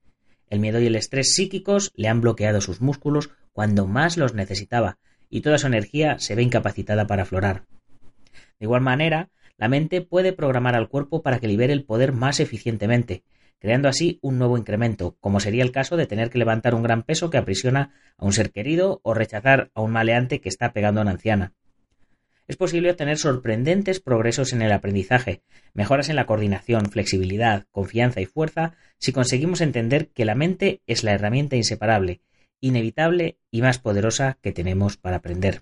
El 0.49 0.59
miedo 0.59 0.79
y 0.79 0.87
el 0.87 0.95
estrés 0.95 1.35
psíquicos 1.35 1.91
le 1.93 2.07
han 2.07 2.19
bloqueado 2.19 2.61
sus 2.61 2.81
músculos 2.81 3.29
cuando 3.53 3.85
más 3.85 4.17
los 4.17 4.33
necesitaba, 4.33 4.97
y 5.29 5.41
toda 5.41 5.59
su 5.59 5.67
energía 5.67 6.17
se 6.17 6.33
ve 6.33 6.41
incapacitada 6.41 7.05
para 7.05 7.21
aflorar. 7.21 7.65
De 8.57 8.65
igual 8.65 8.81
manera, 8.81 9.29
la 9.55 9.67
mente 9.67 10.01
puede 10.01 10.33
programar 10.33 10.73
al 10.75 10.89
cuerpo 10.89 11.21
para 11.21 11.39
que 11.39 11.47
libere 11.47 11.73
el 11.73 11.85
poder 11.85 12.11
más 12.11 12.39
eficientemente, 12.39 13.21
creando 13.59 13.87
así 13.87 14.19
un 14.21 14.37
nuevo 14.37 14.57
incremento, 14.57 15.17
como 15.19 15.39
sería 15.39 15.63
el 15.63 15.71
caso 15.71 15.97
de 15.97 16.07
tener 16.07 16.29
que 16.29 16.39
levantar 16.39 16.73
un 16.73 16.83
gran 16.83 17.03
peso 17.03 17.29
que 17.29 17.37
aprisiona 17.37 17.93
a 18.17 18.25
un 18.25 18.33
ser 18.33 18.51
querido 18.51 19.01
o 19.03 19.13
rechazar 19.13 19.69
a 19.73 19.81
un 19.81 19.91
maleante 19.91 20.41
que 20.41 20.49
está 20.49 20.73
pegando 20.73 21.01
a 21.01 21.03
una 21.03 21.11
anciana. 21.11 21.53
Es 22.47 22.57
posible 22.57 22.89
obtener 22.89 23.19
sorprendentes 23.19 23.99
progresos 23.99 24.53
en 24.53 24.63
el 24.63 24.71
aprendizaje, 24.71 25.43
mejoras 25.75 26.09
en 26.09 26.15
la 26.15 26.25
coordinación, 26.25 26.89
flexibilidad, 26.89 27.67
confianza 27.71 28.21
y 28.21 28.25
fuerza 28.25 28.73
si 28.97 29.11
conseguimos 29.11 29.61
entender 29.61 30.09
que 30.09 30.25
la 30.25 30.33
mente 30.33 30.81
es 30.87 31.03
la 31.03 31.11
herramienta 31.11 31.57
inseparable, 31.57 32.21
inevitable 32.59 33.37
y 33.51 33.61
más 33.61 33.77
poderosa 33.77 34.39
que 34.41 34.51
tenemos 34.51 34.97
para 34.97 35.17
aprender. 35.17 35.61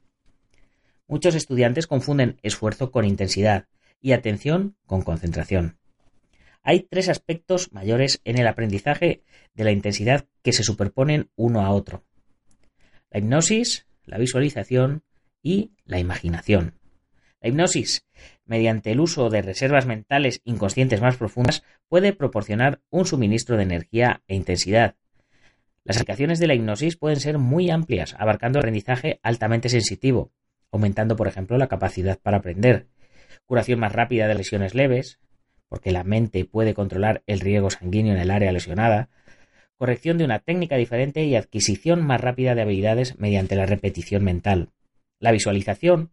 Muchos 1.08 1.36
estudiantes 1.36 1.88
confunden 1.88 2.38
esfuerzo 2.42 2.92
con 2.92 3.04
intensidad 3.04 3.68
y 4.00 4.14
atención 4.14 4.78
con 4.86 5.02
concentración. 5.02 5.78
Hay 6.68 6.82
tres 6.82 7.08
aspectos 7.08 7.72
mayores 7.72 8.20
en 8.26 8.38
el 8.38 8.46
aprendizaje 8.46 9.24
de 9.54 9.64
la 9.64 9.72
intensidad 9.72 10.26
que 10.44 10.52
se 10.52 10.64
superponen 10.64 11.30
uno 11.38 11.62
a 11.62 11.70
otro. 11.70 12.04
La 13.10 13.20
hipnosis, 13.20 13.88
la 14.04 14.18
visualización 14.18 15.02
y 15.42 15.72
la 15.86 16.00
imaginación. 16.00 16.74
La 17.40 17.48
hipnosis, 17.48 18.06
mediante 18.44 18.92
el 18.92 19.00
uso 19.00 19.30
de 19.30 19.44
reservas 19.44 19.86
mentales 19.86 20.42
inconscientes 20.44 21.00
más 21.00 21.16
profundas, 21.16 21.64
puede 21.88 22.12
proporcionar 22.12 22.82
un 22.90 23.06
suministro 23.06 23.56
de 23.56 23.64
energía 23.64 24.22
e 24.28 24.36
intensidad. 24.36 24.98
Las 25.86 25.96
aplicaciones 25.96 26.38
de 26.38 26.48
la 26.48 26.56
hipnosis 26.56 26.98
pueden 26.98 27.22
ser 27.22 27.38
muy 27.38 27.70
amplias, 27.70 28.14
abarcando 28.20 28.60
el 28.60 28.64
aprendizaje 28.64 29.22
altamente 29.24 29.70
sensitivo, 29.70 30.34
aumentando, 30.74 31.16
por 31.16 31.30
ejemplo, 31.30 31.58
la 31.58 31.70
capacidad 31.70 32.20
para 32.20 32.40
aprender, 32.40 32.88
curación 33.46 33.80
más 33.80 33.94
rápida 33.94 34.28
de 34.28 34.36
lesiones 34.36 34.76
leves, 34.76 35.18
porque 35.70 35.92
la 35.92 36.04
mente 36.04 36.46
puede 36.46 36.74
controlar 36.74 37.24
el 37.28 37.40
riego 37.40 37.70
sanguíneo 37.70 38.14
en 38.14 38.20
el 38.20 38.32
área 38.32 38.52
lesionada, 38.52 39.10
corrección 39.78 40.18
de 40.18 40.26
una 40.26 40.40
técnica 40.40 40.76
diferente 40.76 41.24
y 41.26 41.36
adquisición 41.36 42.06
más 42.06 42.22
rápida 42.22 42.56
de 42.56 42.62
habilidades 42.62 43.18
mediante 43.20 43.56
la 43.56 43.66
repetición 43.66 44.24
mental. 44.24 44.70
La 45.20 45.32
visualización 45.32 46.12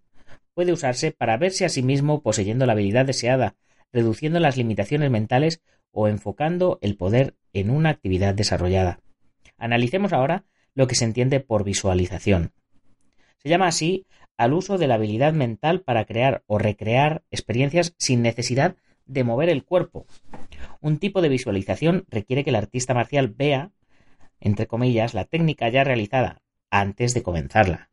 puede 0.55 0.73
usarse 0.73 1.13
para 1.13 1.37
verse 1.37 1.65
a 1.65 1.69
sí 1.69 1.83
mismo 1.83 2.23
poseyendo 2.23 2.67
la 2.67 2.73
habilidad 2.73 3.07
deseada, 3.07 3.57
reduciendo 3.93 4.41
las 4.41 4.57
limitaciones 4.57 5.11
mentales 5.11 5.63
o 5.91 6.09
enfocando 6.09 6.79
el 6.83 6.97
poder 6.97 7.35
en 7.53 7.71
una 7.71 7.91
actividad 7.91 8.35
desarrollada. 8.35 9.01
Analicemos 9.57 10.13
ahora 10.13 10.45
lo 10.75 10.87
que 10.87 10.97
se 10.97 11.05
entiende 11.05 11.41
por 11.41 11.65
visualización. 11.65 12.53
Se 13.39 13.49
llama 13.49 13.69
así 13.69 14.07
al 14.37 14.53
uso 14.53 14.79
de 14.79 14.89
la 14.89 14.95
habilidad 14.95 15.33
mental 15.33 15.83
para 15.83 16.05
crear 16.07 16.43
o 16.47 16.59
recrear 16.59 17.23
experiencias 17.31 17.95
sin 17.99 18.23
necesidad 18.23 18.77
de 19.07 19.25
mover 19.25 19.49
el 19.49 19.65
cuerpo. 19.65 20.07
Un 20.81 20.99
tipo 20.99 21.23
de 21.23 21.29
visualización 21.29 22.05
requiere 22.09 22.45
que 22.45 22.51
el 22.51 22.57
artista 22.57 22.95
marcial 22.95 23.29
vea, 23.29 23.71
entre 24.41 24.67
comillas, 24.67 25.15
la 25.15 25.25
técnica 25.25 25.69
ya 25.69 25.85
realizada 25.85 26.43
antes 26.71 27.15
de 27.15 27.23
comenzarla. 27.23 27.91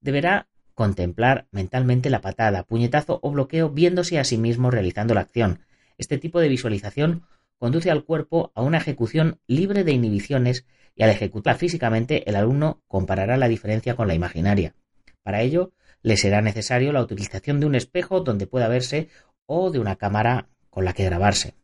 Deberá 0.00 0.48
contemplar 0.74 1.46
mentalmente 1.50 2.10
la 2.10 2.20
patada, 2.20 2.64
puñetazo 2.64 3.18
o 3.22 3.30
bloqueo 3.30 3.70
viéndose 3.70 4.18
a 4.18 4.24
sí 4.24 4.36
mismo 4.36 4.70
realizando 4.70 5.14
la 5.14 5.22
acción. 5.22 5.60
Este 5.98 6.18
tipo 6.18 6.40
de 6.40 6.48
visualización 6.48 7.24
conduce 7.58 7.90
al 7.90 8.04
cuerpo 8.04 8.52
a 8.54 8.62
una 8.62 8.78
ejecución 8.78 9.40
libre 9.46 9.84
de 9.84 9.92
inhibiciones 9.92 10.66
y 10.94 11.02
al 11.02 11.10
ejecutar 11.10 11.56
físicamente 11.56 12.28
el 12.28 12.36
alumno 12.36 12.82
comparará 12.88 13.36
la 13.36 13.48
diferencia 13.48 13.96
con 13.96 14.08
la 14.08 14.14
imaginaria. 14.14 14.74
Para 15.22 15.42
ello, 15.42 15.72
le 16.02 16.16
será 16.16 16.40
necesario 16.40 16.92
la 16.92 17.02
utilización 17.02 17.58
de 17.58 17.66
un 17.66 17.74
espejo 17.74 18.20
donde 18.20 18.46
pueda 18.46 18.68
verse 18.68 19.08
o 19.46 19.70
de 19.70 19.78
una 19.78 19.96
cámara 19.96 20.48
con 20.70 20.84
la 20.84 20.92
que 20.92 21.04
grabarse. 21.04 21.54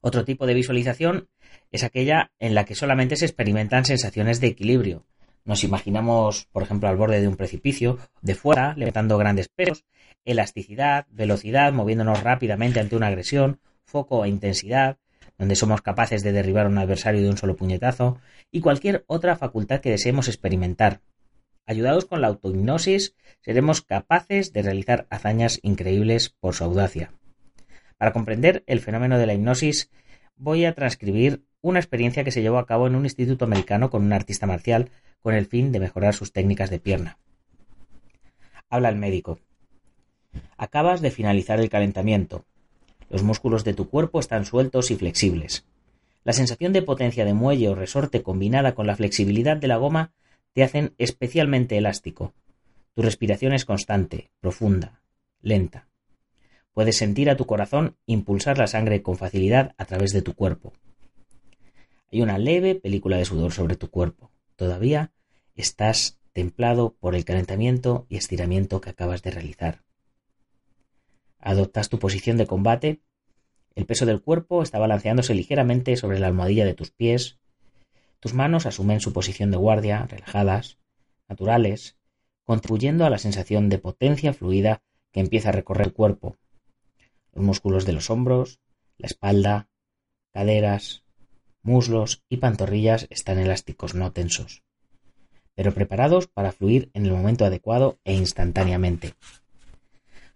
Otro 0.00 0.24
tipo 0.24 0.46
de 0.46 0.54
visualización 0.54 1.28
es 1.70 1.84
aquella 1.84 2.32
en 2.38 2.54
la 2.54 2.64
que 2.64 2.74
solamente 2.74 3.16
se 3.16 3.26
experimentan 3.26 3.84
sensaciones 3.84 4.40
de 4.40 4.46
equilibrio. 4.48 5.04
Nos 5.44 5.64
imaginamos, 5.64 6.46
por 6.52 6.62
ejemplo, 6.62 6.88
al 6.88 6.96
borde 6.96 7.20
de 7.20 7.28
un 7.28 7.36
precipicio, 7.36 7.98
de 8.22 8.34
fuera, 8.34 8.74
levantando 8.76 9.18
grandes 9.18 9.48
pesos, 9.48 9.84
elasticidad, 10.24 11.06
velocidad, 11.10 11.72
moviéndonos 11.72 12.22
rápidamente 12.22 12.80
ante 12.80 12.96
una 12.96 13.08
agresión, 13.08 13.60
foco 13.84 14.24
e 14.24 14.28
intensidad, 14.28 14.98
donde 15.38 15.56
somos 15.56 15.82
capaces 15.82 16.22
de 16.22 16.32
derribar 16.32 16.66
a 16.66 16.68
un 16.68 16.78
adversario 16.78 17.22
de 17.22 17.28
un 17.28 17.38
solo 17.38 17.56
puñetazo, 17.56 18.18
y 18.50 18.60
cualquier 18.60 19.04
otra 19.06 19.36
facultad 19.36 19.80
que 19.80 19.90
deseemos 19.90 20.28
experimentar, 20.28 21.00
Ayudados 21.70 22.04
con 22.04 22.20
la 22.20 22.26
autohipnosis, 22.26 23.14
seremos 23.42 23.80
capaces 23.80 24.52
de 24.52 24.62
realizar 24.62 25.06
hazañas 25.08 25.60
increíbles 25.62 26.28
por 26.28 26.56
su 26.56 26.64
audacia. 26.64 27.12
Para 27.96 28.12
comprender 28.12 28.64
el 28.66 28.80
fenómeno 28.80 29.18
de 29.18 29.26
la 29.26 29.34
hipnosis, 29.34 29.88
voy 30.34 30.64
a 30.64 30.74
transcribir 30.74 31.44
una 31.60 31.78
experiencia 31.78 32.24
que 32.24 32.32
se 32.32 32.42
llevó 32.42 32.58
a 32.58 32.66
cabo 32.66 32.88
en 32.88 32.96
un 32.96 33.04
instituto 33.04 33.44
americano 33.44 33.88
con 33.88 34.02
un 34.02 34.12
artista 34.12 34.48
marcial 34.48 34.90
con 35.20 35.32
el 35.32 35.46
fin 35.46 35.70
de 35.70 35.78
mejorar 35.78 36.12
sus 36.12 36.32
técnicas 36.32 36.70
de 36.70 36.80
pierna. 36.80 37.18
Habla 38.68 38.88
el 38.88 38.96
médico. 38.96 39.38
Acabas 40.56 41.00
de 41.00 41.12
finalizar 41.12 41.60
el 41.60 41.70
calentamiento. 41.70 42.46
Los 43.10 43.22
músculos 43.22 43.62
de 43.62 43.74
tu 43.74 43.88
cuerpo 43.88 44.18
están 44.18 44.44
sueltos 44.44 44.90
y 44.90 44.96
flexibles. 44.96 45.68
La 46.24 46.32
sensación 46.32 46.72
de 46.72 46.82
potencia 46.82 47.24
de 47.24 47.34
muelle 47.34 47.68
o 47.68 47.76
resorte 47.76 48.24
combinada 48.24 48.74
con 48.74 48.88
la 48.88 48.96
flexibilidad 48.96 49.56
de 49.56 49.68
la 49.68 49.76
goma 49.76 50.10
te 50.52 50.62
hacen 50.62 50.94
especialmente 50.98 51.76
elástico. 51.76 52.34
Tu 52.94 53.02
respiración 53.02 53.52
es 53.52 53.64
constante, 53.64 54.30
profunda, 54.40 55.02
lenta. 55.40 55.88
Puedes 56.72 56.96
sentir 56.96 57.30
a 57.30 57.36
tu 57.36 57.46
corazón 57.46 57.96
impulsar 58.06 58.58
la 58.58 58.66
sangre 58.66 59.02
con 59.02 59.16
facilidad 59.16 59.74
a 59.78 59.84
través 59.84 60.12
de 60.12 60.22
tu 60.22 60.34
cuerpo. 60.34 60.72
Hay 62.12 62.22
una 62.22 62.38
leve 62.38 62.74
película 62.74 63.16
de 63.16 63.24
sudor 63.24 63.52
sobre 63.52 63.76
tu 63.76 63.90
cuerpo. 63.90 64.30
Todavía 64.56 65.12
estás 65.54 66.18
templado 66.32 66.96
por 66.98 67.14
el 67.14 67.24
calentamiento 67.24 68.06
y 68.08 68.16
estiramiento 68.16 68.80
que 68.80 68.90
acabas 68.90 69.22
de 69.22 69.30
realizar. 69.30 69.82
Adoptas 71.38 71.88
tu 71.88 71.98
posición 71.98 72.36
de 72.36 72.46
combate. 72.46 73.00
El 73.74 73.86
peso 73.86 74.06
del 74.06 74.20
cuerpo 74.20 74.62
está 74.62 74.78
balanceándose 74.78 75.34
ligeramente 75.34 75.96
sobre 75.96 76.18
la 76.18 76.26
almohadilla 76.26 76.64
de 76.64 76.74
tus 76.74 76.90
pies 76.90 77.38
tus 78.20 78.34
manos 78.34 78.66
asumen 78.66 79.00
su 79.00 79.12
posición 79.12 79.50
de 79.50 79.56
guardia, 79.56 80.06
relajadas, 80.06 80.78
naturales, 81.28 81.96
contribuyendo 82.44 83.04
a 83.06 83.10
la 83.10 83.18
sensación 83.18 83.68
de 83.68 83.78
potencia 83.78 84.32
fluida 84.34 84.82
que 85.10 85.20
empieza 85.20 85.48
a 85.48 85.52
recorrer 85.52 85.88
el 85.88 85.92
cuerpo. 85.92 86.36
Los 87.32 87.44
músculos 87.44 87.86
de 87.86 87.92
los 87.92 88.10
hombros, 88.10 88.60
la 88.98 89.06
espalda, 89.06 89.68
caderas, 90.32 91.04
muslos 91.62 92.22
y 92.28 92.38
pantorrillas 92.38 93.06
están 93.10 93.38
elásticos, 93.38 93.94
no 93.94 94.12
tensos, 94.12 94.62
pero 95.54 95.72
preparados 95.72 96.26
para 96.26 96.52
fluir 96.52 96.90
en 96.94 97.06
el 97.06 97.12
momento 97.12 97.44
adecuado 97.44 97.98
e 98.04 98.14
instantáneamente. 98.14 99.14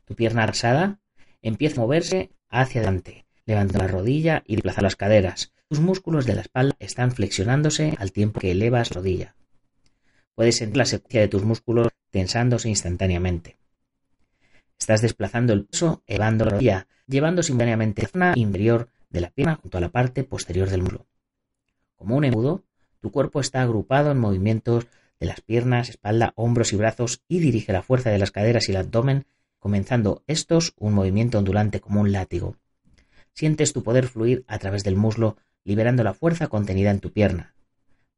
Tu 0.04 0.14
pierna 0.14 0.42
arsada 0.42 1.00
empieza 1.42 1.80
a 1.80 1.84
moverse 1.84 2.30
hacia 2.48 2.80
adelante, 2.80 3.23
levantando 3.46 3.86
la 3.86 3.92
rodilla 3.92 4.42
y 4.46 4.56
desplazando 4.56 4.86
las 4.86 4.96
caderas, 4.96 5.52
tus 5.68 5.80
músculos 5.80 6.26
de 6.26 6.34
la 6.34 6.42
espalda 6.42 6.76
están 6.78 7.12
flexionándose 7.12 7.94
al 7.98 8.12
tiempo 8.12 8.40
que 8.40 8.50
elevas 8.50 8.90
la 8.90 8.94
rodilla. 8.96 9.34
Puedes 10.34 10.56
sentir 10.56 10.76
la 10.76 10.84
secuencia 10.84 11.20
de 11.20 11.28
tus 11.28 11.44
músculos 11.44 11.88
tensándose 12.10 12.68
instantáneamente. 12.68 13.56
Estás 14.78 15.02
desplazando 15.02 15.52
el 15.52 15.66
peso, 15.66 16.02
elevando 16.06 16.44
la 16.44 16.52
rodilla, 16.52 16.86
llevando 17.06 17.42
simultáneamente 17.42 18.02
la 18.02 18.08
zona 18.08 18.32
inferior 18.36 18.88
de 19.10 19.20
la 19.20 19.30
pierna 19.30 19.56
junto 19.56 19.78
a 19.78 19.80
la 19.80 19.90
parte 19.90 20.24
posterior 20.24 20.68
del 20.68 20.82
muslo. 20.82 21.06
Como 21.96 22.16
un 22.16 22.24
embudo, 22.24 22.64
tu 23.00 23.10
cuerpo 23.10 23.40
está 23.40 23.62
agrupado 23.62 24.10
en 24.10 24.18
movimientos 24.18 24.86
de 25.20 25.26
las 25.26 25.40
piernas, 25.40 25.88
espalda, 25.88 26.32
hombros 26.36 26.72
y 26.72 26.76
brazos 26.76 27.22
y 27.28 27.38
dirige 27.38 27.72
la 27.72 27.82
fuerza 27.82 28.10
de 28.10 28.18
las 28.18 28.30
caderas 28.30 28.68
y 28.68 28.72
el 28.72 28.78
abdomen, 28.78 29.26
comenzando 29.58 30.22
estos 30.26 30.74
un 30.76 30.94
movimiento 30.94 31.38
ondulante 31.38 31.80
como 31.80 32.00
un 32.00 32.12
látigo. 32.12 32.56
Sientes 33.34 33.72
tu 33.72 33.82
poder 33.82 34.06
fluir 34.06 34.44
a 34.46 34.58
través 34.58 34.84
del 34.84 34.96
muslo 34.96 35.36
liberando 35.64 36.04
la 36.04 36.14
fuerza 36.14 36.46
contenida 36.46 36.90
en 36.90 37.00
tu 37.00 37.12
pierna. 37.12 37.54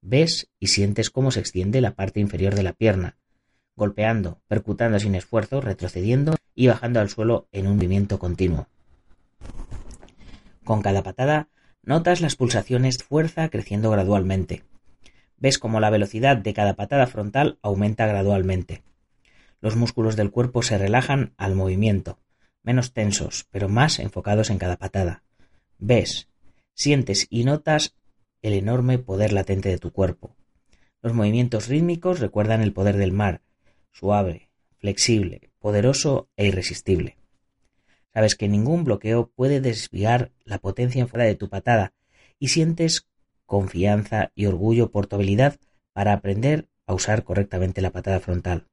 Ves 0.03 0.49
y 0.61 0.69
sientes 0.69 1.11
cómo 1.11 1.31
se 1.31 1.41
extiende 1.41 1.81
la 1.81 1.95
parte 1.95 2.21
inferior 2.21 2.55
de 2.55 2.63
la 2.63 2.75
pierna, 2.75 3.17
golpeando, 3.77 4.41
percutando 4.47 5.01
sin 5.01 5.15
esfuerzo, 5.15 5.61
retrocediendo 5.61 6.37
y 6.55 6.67
bajando 6.67 7.01
al 7.01 7.09
suelo 7.09 7.49
en 7.53 7.67
un 7.67 7.77
movimiento 7.77 8.19
continuo. 8.19 8.69
Con 10.65 10.83
cada 10.83 11.03
patada 11.03 11.49
notas 11.83 12.21
las 12.21 12.37
pulsaciones 12.37 12.99
de 12.99 13.05
fuerza 13.05 13.49
creciendo 13.49 13.91
gradualmente. 13.91 14.65
Ves 15.39 15.59
cómo 15.59 15.81
la 15.81 15.91
velocidad 15.91 16.37
de 16.37 16.53
cada 16.53 16.75
patada 16.75 17.07
frontal 17.07 17.59
aumenta 17.63 18.07
gradualmente. 18.07 18.83
Los 19.61 19.77
músculos 19.77 20.17
del 20.17 20.31
cuerpo 20.31 20.63
se 20.63 20.77
relajan 20.77 21.33
al 21.37 21.55
movimiento, 21.55 22.19
menos 22.67 22.93
tensos, 22.93 23.47
pero 23.51 23.71
más 23.71 23.99
enfocados 23.99 24.51
en 24.51 24.59
cada 24.59 24.77
patada. 24.77 25.23
Ves, 25.79 26.29
Sientes 26.79 27.27
y 27.31 27.45
notas 27.45 27.97
el 28.43 28.53
enorme 28.53 28.99
poder 28.99 29.33
latente 29.33 29.71
de 29.71 29.79
tu 29.79 29.93
cuerpo. 29.93 30.37
Los 31.01 31.15
movimientos 31.15 31.69
rítmicos 31.69 32.21
recuerdan 32.21 32.61
el 32.61 32.75
poder 32.75 32.99
del 32.99 33.13
mar, 33.13 33.41
suave, 33.93 34.51
flexible, 34.77 35.49
poderoso 35.59 36.29
e 36.37 36.49
irresistible. 36.49 37.17
Sabes 38.13 38.35
que 38.35 38.49
ningún 38.49 38.85
bloqueo 38.85 39.31
puede 39.35 39.63
desviar 39.63 40.33
la 40.45 40.59
potencia 40.59 41.01
en 41.01 41.09
fuera 41.09 41.25
de 41.25 41.35
tu 41.35 41.49
patada 41.49 41.95
y 42.39 42.49
sientes 42.49 43.09
confianza 43.47 44.33
y 44.35 44.45
orgullo 44.45 44.91
por 44.91 45.07
tu 45.07 45.17
habilidad 45.17 45.57
para 45.95 46.13
aprender 46.13 46.69
a 46.87 46.93
usar 46.93 47.25
correctamente 47.25 47.81
la 47.81 47.91
patada 47.91 48.21
frontal. 48.21 48.67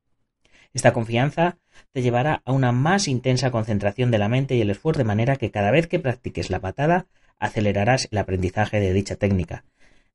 Esta 0.73 0.93
confianza 0.93 1.57
te 1.91 2.01
llevará 2.01 2.41
a 2.45 2.51
una 2.51 2.71
más 2.71 3.07
intensa 3.07 3.51
concentración 3.51 4.09
de 4.11 4.17
la 4.17 4.29
mente 4.29 4.55
y 4.55 4.61
el 4.61 4.71
esfuerzo 4.71 4.99
de 4.99 5.05
manera 5.05 5.35
que 5.35 5.51
cada 5.51 5.71
vez 5.71 5.87
que 5.87 5.99
practiques 5.99 6.49
la 6.49 6.59
patada 6.59 7.05
acelerarás 7.39 8.07
el 8.11 8.17
aprendizaje 8.17 8.79
de 8.79 8.93
dicha 8.93 9.15
técnica. 9.15 9.65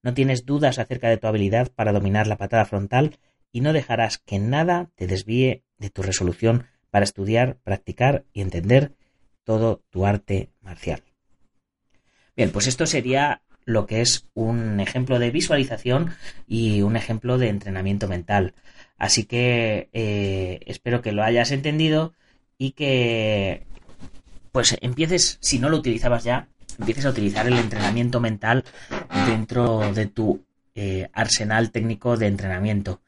No 0.03 0.15
tienes 0.15 0.45
dudas 0.45 0.79
acerca 0.79 1.09
de 1.09 1.17
tu 1.17 1.27
habilidad 1.27 1.71
para 1.75 1.93
dominar 1.93 2.27
la 2.27 2.37
patada 2.37 2.65
frontal 2.65 3.19
y 3.53 3.61
no 3.61 3.73
dejarás 3.73 4.19
que 4.19 4.39
nada 4.39 4.91
te 4.95 5.07
desvíe 5.07 5.63
de 5.79 5.91
tu 5.91 6.03
resolución 6.03 6.67
para 6.91 7.05
estudiar, 7.05 7.59
practicar 7.63 8.25
y 8.33 8.41
entender 8.41 8.93
todo 9.45 9.83
tu 9.91 10.07
arte 10.07 10.51
marcial. 10.61 11.03
Bien, 12.37 12.51
pues 12.51 12.67
esto 12.67 12.87
sería 12.87 13.43
lo 13.65 13.87
que 13.87 14.01
es 14.01 14.29
un 14.35 14.81
ejemplo 14.81 15.19
de 15.19 15.31
visualización 15.31 16.15
y 16.47 16.83
un 16.83 16.97
ejemplo 16.97 17.37
de 17.37 17.49
entrenamiento 17.49 18.09
mental. 18.09 18.55
Así 18.99 19.25
que 19.25 19.89
eh, 19.93 20.61
espero 20.67 21.01
que 21.01 21.13
lo 21.13 21.23
hayas 21.23 21.51
entendido 21.53 22.15
y 22.59 22.73
que 22.73 23.67
pues 24.53 24.77
empieces, 24.81 25.39
si 25.41 25.59
no 25.59 25.69
lo 25.69 25.79
utilizabas 25.79 26.25
ya, 26.25 26.49
empieces 26.79 27.07
a 27.07 27.11
utilizar 27.11 27.47
el 27.47 27.57
entrenamiento 27.59 28.21
mental 28.21 28.65
dentro 29.27 29.93
de 29.93 30.07
tu 30.07 30.45
eh, 30.75 31.09
arsenal 31.13 31.71
técnico 31.71 32.17
de 32.17 32.27
entrenamiento. 32.27 33.01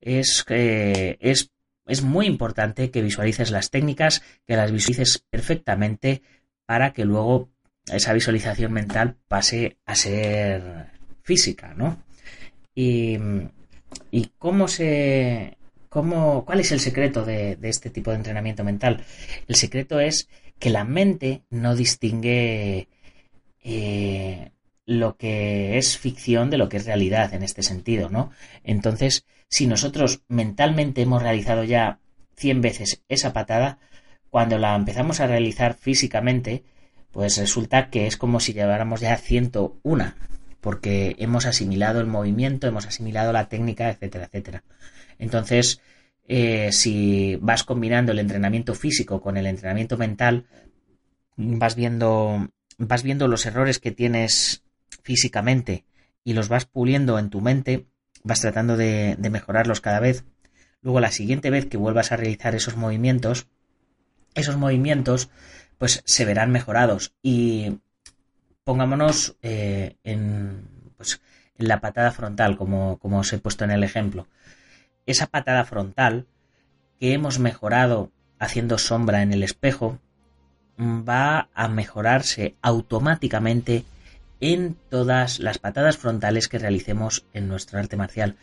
Es, 0.00 0.44
es 0.48 1.50
es 1.86 2.02
muy 2.02 2.26
importante 2.26 2.90
que 2.90 3.02
visualices 3.02 3.50
las 3.50 3.70
técnicas, 3.70 4.22
que 4.46 4.56
las 4.56 4.72
visualices 4.72 5.18
perfectamente 5.30 6.22
para 6.66 6.92
que 6.92 7.04
luego 7.04 7.50
esa 7.86 8.12
visualización 8.14 8.72
mental 8.72 9.16
pase 9.28 9.76
a 9.84 9.94
ser 9.94 10.86
física, 11.22 11.74
¿no? 11.74 12.02
Y, 12.74 13.18
cómo 14.38 14.68
se... 14.68 15.56
Cómo, 15.88 16.44
¿Cuál 16.44 16.58
es 16.58 16.72
el 16.72 16.80
secreto 16.80 17.24
de, 17.24 17.56
este 17.62 17.88
tipo 17.88 18.10
de 18.10 18.16
entrenamiento 18.16 18.64
mental? 18.64 19.04
El 19.46 19.54
secreto 19.54 20.00
es 20.00 20.28
que 20.58 20.70
la 20.70 20.82
mente 20.82 21.42
no 21.50 21.76
distingue 21.76 22.88
eh, 23.62 24.50
lo 24.86 25.16
que 25.16 25.78
es 25.78 25.96
ficción 25.96 26.50
de 26.50 26.58
lo 26.58 26.68
que 26.68 26.78
es 26.78 26.86
realidad 26.86 27.32
en 27.32 27.44
este 27.44 27.62
sentido, 27.62 28.10
¿no? 28.10 28.32
Entonces, 28.64 29.24
si 29.48 29.68
nosotros 29.68 30.22
mentalmente 30.26 31.02
hemos 31.02 31.22
realizado 31.22 31.62
ya 31.62 32.00
100 32.36 32.60
veces 32.60 33.02
esa 33.08 33.32
patada, 33.32 33.78
cuando 34.30 34.58
la 34.58 34.74
empezamos 34.74 35.20
a 35.20 35.28
realizar 35.28 35.74
físicamente, 35.74 36.64
pues 37.12 37.38
resulta 37.38 37.88
que 37.88 38.08
es 38.08 38.16
como 38.16 38.40
si 38.40 38.52
lleváramos 38.52 39.00
ya 39.00 39.16
101, 39.16 40.14
porque 40.64 41.14
hemos 41.18 41.44
asimilado 41.44 42.00
el 42.00 42.06
movimiento, 42.06 42.66
hemos 42.66 42.86
asimilado 42.86 43.34
la 43.34 43.50
técnica, 43.50 43.90
etcétera, 43.90 44.24
etcétera. 44.24 44.64
Entonces, 45.18 45.82
eh, 46.26 46.72
si 46.72 47.36
vas 47.42 47.64
combinando 47.64 48.12
el 48.12 48.18
entrenamiento 48.18 48.74
físico 48.74 49.20
con 49.20 49.36
el 49.36 49.44
entrenamiento 49.44 49.98
mental, 49.98 50.46
vas 51.36 51.74
viendo, 51.74 52.48
vas 52.78 53.02
viendo 53.02 53.28
los 53.28 53.44
errores 53.44 53.78
que 53.78 53.90
tienes 53.90 54.62
físicamente 55.02 55.84
y 56.24 56.32
los 56.32 56.48
vas 56.48 56.64
puliendo 56.64 57.18
en 57.18 57.28
tu 57.28 57.42
mente, 57.42 57.84
vas 58.22 58.40
tratando 58.40 58.78
de, 58.78 59.18
mejorarlos 59.30 59.82
cada 59.82 60.00
vez. 60.00 60.24
Luego 60.80 60.98
la 60.98 61.12
siguiente 61.12 61.50
vez 61.50 61.66
que 61.66 61.76
vuelvas 61.76 62.10
a 62.10 62.16
realizar 62.16 62.54
esos 62.54 62.74
movimientos, 62.74 63.48
esos 64.34 64.56
movimientos 64.56 65.28
pues 65.76 66.02
se 66.06 66.24
verán 66.24 66.52
mejorados 66.52 67.12
y 67.22 67.80
pongámonos 68.64 69.36
eh, 69.42 69.96
en, 70.04 70.68
pues, 70.96 71.20
en 71.56 71.68
la 71.68 71.80
patada 71.80 72.10
frontal 72.12 72.56
como, 72.56 72.98
como 72.98 73.20
os 73.20 73.32
he 73.32 73.38
puesto 73.38 73.64
en 73.64 73.70
el 73.70 73.84
ejemplo. 73.84 74.26
Esa 75.06 75.26
patada 75.26 75.64
frontal 75.64 76.26
que 76.98 77.12
hemos 77.12 77.38
mejorado 77.38 78.10
haciendo 78.38 78.78
sombra 78.78 79.22
en 79.22 79.32
el 79.32 79.42
espejo 79.42 79.98
va 80.78 81.48
a 81.54 81.68
mejorarse 81.68 82.56
automáticamente 82.62 83.84
en 84.40 84.76
todas 84.90 85.38
las 85.38 85.58
patadas 85.58 85.96
frontales 85.96 86.48
que 86.48 86.58
realicemos 86.58 87.24
en 87.32 87.48
nuestro 87.48 87.78
arte 87.78 87.96
marcial. 87.96 88.36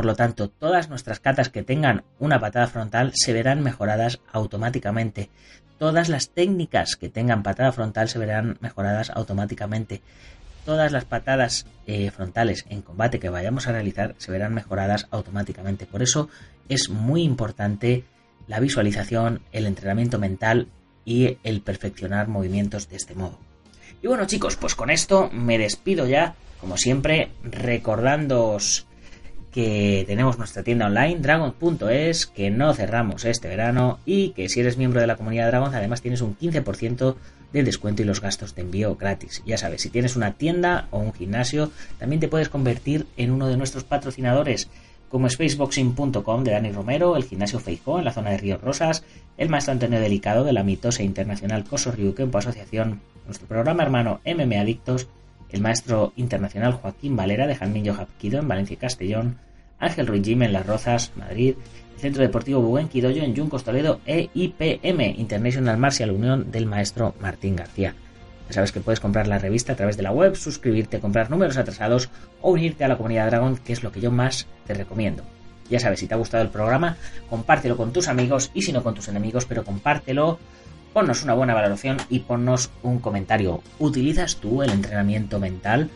Por 0.00 0.06
lo 0.06 0.16
tanto, 0.16 0.48
todas 0.48 0.88
nuestras 0.88 1.20
catas 1.20 1.50
que 1.50 1.62
tengan 1.62 2.04
una 2.18 2.40
patada 2.40 2.68
frontal 2.68 3.12
se 3.14 3.34
verán 3.34 3.62
mejoradas 3.62 4.20
automáticamente. 4.32 5.28
Todas 5.78 6.08
las 6.08 6.30
técnicas 6.30 6.96
que 6.96 7.10
tengan 7.10 7.42
patada 7.42 7.70
frontal 7.70 8.08
se 8.08 8.18
verán 8.18 8.56
mejoradas 8.62 9.10
automáticamente. 9.10 10.00
Todas 10.64 10.90
las 10.90 11.04
patadas 11.04 11.66
eh, 11.86 12.10
frontales 12.10 12.64
en 12.70 12.80
combate 12.80 13.20
que 13.20 13.28
vayamos 13.28 13.68
a 13.68 13.72
realizar 13.72 14.14
se 14.16 14.32
verán 14.32 14.54
mejoradas 14.54 15.06
automáticamente. 15.10 15.84
Por 15.84 16.00
eso 16.00 16.30
es 16.70 16.88
muy 16.88 17.22
importante 17.22 18.04
la 18.46 18.58
visualización, 18.58 19.42
el 19.52 19.66
entrenamiento 19.66 20.18
mental 20.18 20.68
y 21.04 21.36
el 21.44 21.60
perfeccionar 21.60 22.26
movimientos 22.26 22.88
de 22.88 22.96
este 22.96 23.14
modo. 23.14 23.38
Y 24.00 24.06
bueno 24.06 24.24
chicos, 24.24 24.56
pues 24.56 24.74
con 24.74 24.88
esto 24.88 25.28
me 25.30 25.58
despido 25.58 26.06
ya, 26.06 26.36
como 26.58 26.78
siempre, 26.78 27.32
recordándoos 27.42 28.86
que 29.50 30.04
tenemos 30.06 30.38
nuestra 30.38 30.62
tienda 30.62 30.86
online, 30.86 31.18
dragon.es, 31.20 32.26
que 32.26 32.50
no 32.50 32.72
cerramos 32.72 33.24
este 33.24 33.48
verano 33.48 33.98
y 34.06 34.30
que 34.30 34.48
si 34.48 34.60
eres 34.60 34.76
miembro 34.76 35.00
de 35.00 35.06
la 35.06 35.16
comunidad 35.16 35.48
Dragon 35.48 35.74
además 35.74 36.02
tienes 36.02 36.20
un 36.20 36.36
15% 36.36 37.16
de 37.52 37.62
descuento 37.64 38.02
y 38.02 38.04
los 38.04 38.20
gastos 38.20 38.54
de 38.54 38.62
envío 38.62 38.94
gratis. 38.96 39.42
Ya 39.44 39.58
sabes, 39.58 39.82
si 39.82 39.90
tienes 39.90 40.14
una 40.14 40.34
tienda 40.34 40.86
o 40.90 40.98
un 40.98 41.12
gimnasio, 41.12 41.70
también 41.98 42.20
te 42.20 42.28
puedes 42.28 42.48
convertir 42.48 43.06
en 43.16 43.32
uno 43.32 43.48
de 43.48 43.56
nuestros 43.56 43.84
patrocinadores 43.84 44.70
como 45.08 45.28
spaceboxing.com 45.28 46.44
de 46.44 46.52
Dani 46.52 46.70
Romero, 46.70 47.16
el 47.16 47.24
gimnasio 47.24 47.58
Feijó 47.58 47.98
en 47.98 48.04
la 48.04 48.12
zona 48.12 48.30
de 48.30 48.38
Ríos 48.38 48.60
Rosas, 48.60 49.02
el 49.36 49.48
maestro 49.48 49.72
Antonio 49.72 50.00
Delicado 50.00 50.44
de 50.44 50.52
la 50.52 50.62
mitosa 50.62 51.02
internacional 51.02 51.64
Coso 51.64 51.90
Ryuken 51.90 52.30
Asociación, 52.32 53.00
nuestro 53.26 53.48
programa 53.48 53.82
hermano 53.82 54.20
MM 54.24 54.54
Adictos, 54.60 55.08
el 55.52 55.60
maestro 55.60 56.12
internacional 56.16 56.74
Joaquín 56.74 57.16
Valera 57.16 57.46
de 57.46 57.56
Janminho 57.56 57.94
Hapkido 57.94 58.38
en 58.38 58.48
Valencia 58.48 58.74
y 58.74 58.76
Castellón, 58.76 59.38
Ángel 59.78 60.06
Ruiz 60.06 60.24
Jim 60.24 60.42
en 60.42 60.52
Las 60.52 60.66
Rozas, 60.66 61.12
Madrid, 61.16 61.54
el 61.94 62.00
Centro 62.00 62.22
Deportivo 62.22 62.60
Buguen 62.60 62.88
Quidoyo 62.88 63.22
en 63.22 63.34
Yuncos 63.34 63.64
Toledo 63.64 64.00
e 64.06 64.30
IPM, 64.34 65.14
International 65.18 65.78
Martial 65.78 66.10
Unión 66.10 66.50
del 66.50 66.66
maestro 66.66 67.14
Martín 67.20 67.56
García. 67.56 67.94
Ya 68.48 68.54
sabes 68.54 68.72
que 68.72 68.80
puedes 68.80 69.00
comprar 69.00 69.26
la 69.26 69.38
revista 69.38 69.74
a 69.74 69.76
través 69.76 69.96
de 69.96 70.02
la 70.02 70.10
web, 70.10 70.34
suscribirte, 70.34 70.98
comprar 70.98 71.30
números 71.30 71.56
atrasados 71.56 72.10
o 72.42 72.50
unirte 72.50 72.84
a 72.84 72.88
la 72.88 72.96
comunidad 72.96 73.26
Dragon, 73.26 73.56
que 73.56 73.72
es 73.72 73.82
lo 73.82 73.92
que 73.92 74.00
yo 74.00 74.10
más 74.10 74.46
te 74.66 74.74
recomiendo. 74.74 75.22
Ya 75.70 75.78
sabes, 75.78 76.00
si 76.00 76.08
te 76.08 76.14
ha 76.14 76.18
gustado 76.18 76.42
el 76.42 76.50
programa, 76.50 76.96
compártelo 77.28 77.76
con 77.76 77.92
tus 77.92 78.08
amigos 78.08 78.50
y 78.52 78.62
si 78.62 78.72
no 78.72 78.82
con 78.82 78.96
tus 78.96 79.06
enemigos, 79.06 79.46
pero 79.46 79.64
compártelo, 79.64 80.40
ponnos 80.92 81.22
una 81.22 81.34
buena 81.34 81.54
valoración 81.54 81.98
y 82.08 82.20
ponnos 82.20 82.70
un 82.82 82.98
comentario. 82.98 83.62
¿Utilizas 83.78 84.36
tú 84.36 84.62
el 84.62 84.70
entrenamiento 84.70 85.38
mental? 85.38 85.90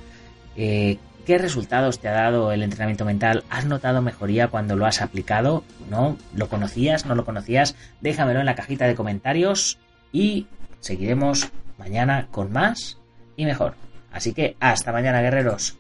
Eh, 0.57 0.99
¿Qué 1.27 1.39
resultados 1.39 2.01
te 2.01 2.09
ha 2.09 2.13
dado 2.13 2.53
el 2.53 2.63
entrenamiento 2.63 3.07
mental? 3.07 3.45
¿Has 3.49 3.65
notado 3.65 4.03
mejoría 4.03 4.49
cuando 4.49 4.77
lo 4.77 4.85
has 4.85 5.01
aplicado? 5.01 5.65
¿No? 5.89 6.19
¿Lo 6.35 6.49
conocías? 6.49 7.07
¿No 7.07 7.15
lo 7.15 7.25
conocías? 7.25 7.77
Déjamelo 8.03 8.41
en 8.41 8.47
la 8.47 8.55
cajita 8.55 8.87
de 8.87 8.95
comentarios 8.95 9.79
y 10.13 10.47
seguiremos 10.81 11.51
mañana 11.79 12.29
con 12.31 12.53
más 12.53 12.99
y 13.37 13.47
mejor. 13.47 13.75
Así 14.13 14.35
que 14.35 14.57
hasta 14.61 14.93
mañana, 14.93 15.23
guerreros. 15.23 15.79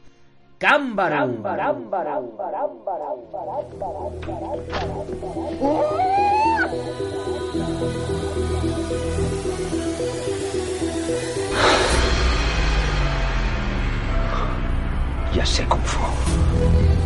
¡Cámbaro! 0.58 1.28
Ya 15.44 15.50
sé 15.50 15.66
fue. 15.84 17.03